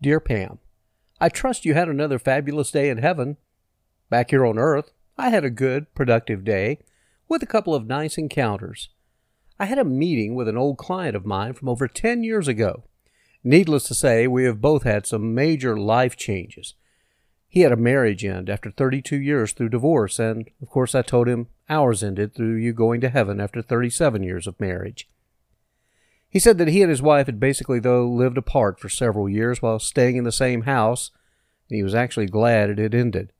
[0.00, 0.60] Dear Pam,
[1.20, 3.36] I trust you had another fabulous day in heaven.
[4.08, 6.78] Back here on earth, I had a good, productive day
[7.28, 8.90] with a couple of nice encounters.
[9.58, 12.84] I had a meeting with an old client of mine from over 10 years ago.
[13.42, 16.74] Needless to say, we have both had some major life changes.
[17.48, 21.26] He had a marriage end after 32 years through divorce, and of course I told
[21.26, 25.08] him ours ended through you going to heaven after 37 years of marriage.
[26.30, 29.62] He said that he and his wife had basically, though, lived apart for several years
[29.62, 31.10] while staying in the same house,
[31.68, 33.32] and he was actually glad it had ended.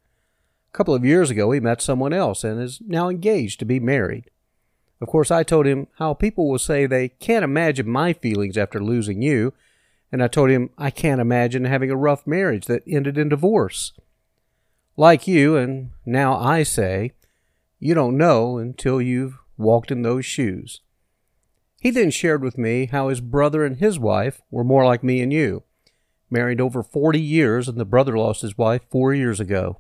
[0.73, 3.81] A couple of years ago, he met someone else and is now engaged to be
[3.81, 4.31] married.
[5.01, 8.83] Of course, I told him how people will say they can't imagine my feelings after
[8.83, 9.53] losing you,
[10.11, 13.93] and I told him I can't imagine having a rough marriage that ended in divorce.
[14.97, 17.13] Like you, and now I say,
[17.79, 20.81] you don't know until you've walked in those shoes.
[21.81, 25.21] He then shared with me how his brother and his wife were more like me
[25.21, 25.63] and you,
[26.29, 29.79] married over 40 years, and the brother lost his wife four years ago.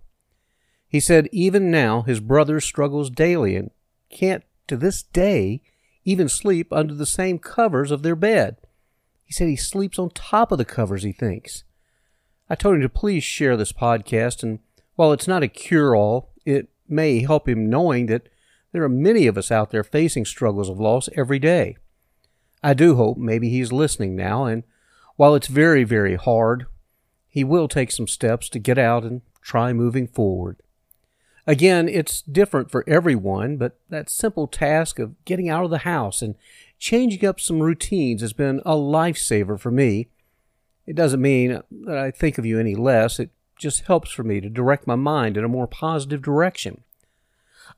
[0.86, 3.70] He said even now his brother struggles daily and
[4.10, 5.62] can't, to this day,
[6.04, 8.56] even sleep under the same covers of their bed.
[9.24, 11.64] He said he sleeps on top of the covers, he thinks.
[12.48, 14.60] I told him to please share this podcast, and
[14.94, 18.28] while it's not a cure all, it may help him knowing that
[18.72, 21.76] there are many of us out there facing struggles of loss every day.
[22.62, 24.64] I do hope maybe he's listening now, and
[25.16, 26.66] while it's very, very hard,
[27.28, 30.56] he will take some steps to get out and try moving forward.
[31.46, 36.20] Again, it's different for everyone, but that simple task of getting out of the house
[36.20, 36.34] and
[36.78, 40.08] changing up some routines has been a lifesaver for me.
[40.86, 44.40] It doesn't mean that I think of you any less, it just helps for me
[44.40, 46.82] to direct my mind in a more positive direction.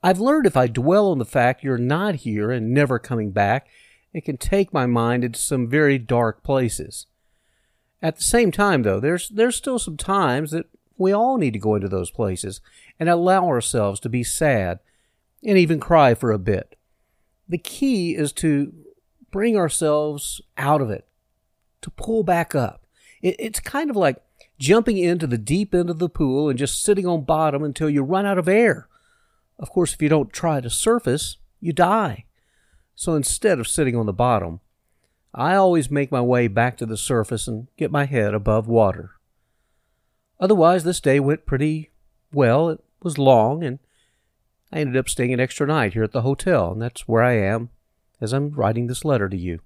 [0.02, 3.68] I've learned if I dwell on the fact you're not here and never coming back,
[4.12, 7.06] it can take my mind into some very dark places.
[8.02, 10.66] At the same time, though, there's there's still some times that
[10.96, 12.60] we all need to go into those places
[12.98, 14.80] and allow ourselves to be sad
[15.44, 16.76] and even cry for a bit.
[17.48, 18.72] The key is to
[19.30, 21.06] bring ourselves out of it,
[21.82, 22.84] to pull back up.
[23.22, 24.22] It, it's kind of like
[24.58, 28.02] jumping into the deep end of the pool and just sitting on bottom until you
[28.02, 28.88] run out of air.
[29.58, 32.24] Of course, if you don't try to surface, you die.
[33.00, 34.60] So instead of sitting on the bottom,
[35.32, 39.12] I always make my way back to the surface and get my head above water.
[40.38, 41.88] Otherwise, this day went pretty
[42.30, 42.68] well.
[42.68, 43.78] It was long, and
[44.70, 47.38] I ended up staying an extra night here at the hotel, and that's where I
[47.38, 47.70] am
[48.20, 49.60] as I'm writing this letter to you.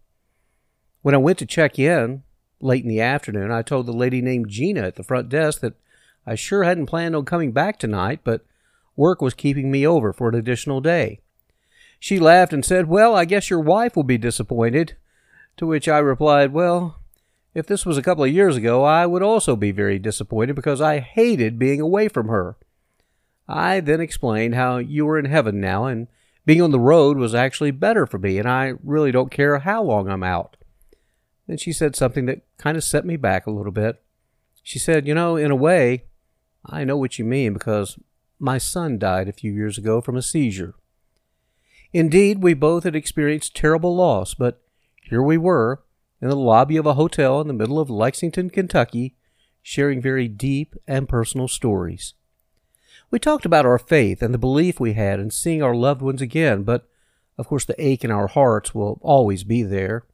[1.03, 2.23] When I went to check in
[2.61, 5.75] late in the afternoon, I told the lady named Gina at the front desk that
[6.25, 8.47] I sure hadn't planned on coming back tonight, but
[8.95, 11.19] work was keeping me over for an additional day.
[12.05, 14.95] She laughed and said, Well, I guess your wife will be disappointed.
[15.57, 17.01] To which I replied, Well,
[17.55, 20.83] if this was a couple of years ago, I would also be very disappointed because
[20.83, 22.59] I hated being away from her.
[23.49, 26.09] I then explained how you were in heaven now, and
[26.45, 29.83] being on the road was actually better for me, and I really don't care how
[29.83, 30.59] long I'm out.
[31.47, 34.03] Then she said something that kind of set me back a little bit.
[34.63, 36.05] She said, You know, in a way,
[36.67, 37.99] I know what you mean because
[38.39, 40.75] my son died a few years ago from a seizure.
[41.95, 44.61] Indeed, we both had experienced terrible loss, but
[45.01, 45.85] here we were,
[46.21, 49.15] in the lobby of a hotel in the middle of Lexington, Kentucky,
[49.63, 52.15] sharing very deep and personal stories.
[53.13, 56.21] We talked about our faith and the belief we had in seeing our loved ones
[56.21, 56.89] again, but
[57.39, 60.05] of course the ache in our hearts will always be there.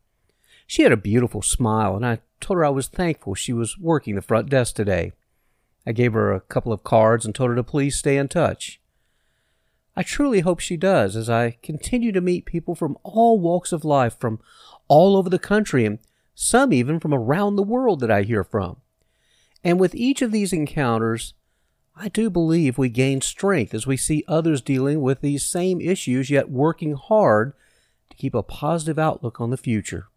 [0.67, 4.17] She had a beautiful smile, and I told her I was thankful she was working
[4.17, 5.13] the front desk today.
[5.87, 8.80] I gave her a couple of cards and told her to please stay in touch.
[10.01, 13.85] I truly hope she does, as I continue to meet people from all walks of
[13.85, 14.41] life, from
[14.89, 15.99] all over the country, and
[16.35, 18.79] some even from around the world that I hear from.
[19.63, 21.35] And with each of these encounters,
[21.95, 26.31] I do believe we gain strength as we see others dealing with these same issues,
[26.31, 27.53] yet working hard
[28.09, 30.09] to keep a positive outlook on the future.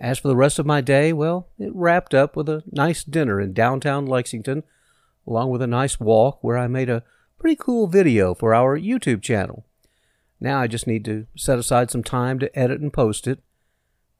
[0.00, 3.40] As for the rest of my day, well, it wrapped up with a nice dinner
[3.40, 4.64] in downtown Lexington,
[5.24, 7.04] along with a nice walk where I made a
[7.38, 9.66] pretty cool video for our YouTube channel.
[10.40, 13.40] Now I just need to set aside some time to edit and post it.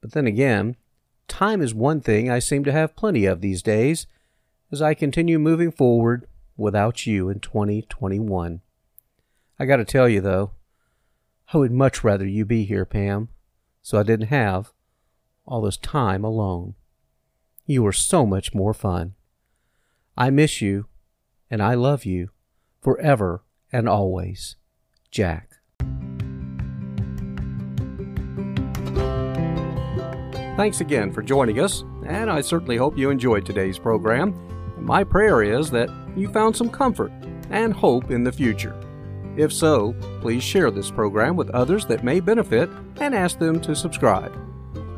[0.00, 0.76] But then again,
[1.28, 4.06] time is one thing I seem to have plenty of these days
[4.70, 6.26] as I continue moving forward
[6.56, 8.60] without you in 2021.
[9.58, 10.52] I gotta tell you though,
[11.52, 13.28] I would much rather you be here, Pam,
[13.82, 14.72] so I didn't have
[15.46, 16.74] all this time alone.
[17.66, 19.14] You were so much more fun.
[20.16, 20.86] I miss you,
[21.50, 22.30] and I love you
[22.86, 23.42] forever
[23.72, 24.54] and always.
[25.10, 25.50] Jack.
[30.56, 34.32] Thanks again for joining us, and I certainly hope you enjoyed today's program.
[34.78, 37.10] My prayer is that you found some comfort
[37.50, 38.80] and hope in the future.
[39.36, 43.74] If so, please share this program with others that may benefit and ask them to
[43.74, 44.32] subscribe.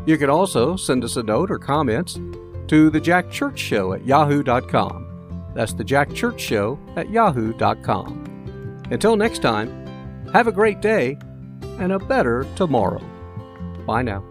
[0.07, 2.21] You can also send us a note or comments
[2.67, 5.08] to the Jack Church Show at yahoo.com.
[5.55, 8.85] That's the Jack Church Show at yahoo.com.
[8.91, 9.87] Until next time,
[10.33, 11.19] have a great day
[11.79, 13.03] and a better tomorrow.
[13.87, 14.25] Bye now.